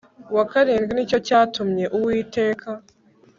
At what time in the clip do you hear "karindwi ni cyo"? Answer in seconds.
0.51-1.17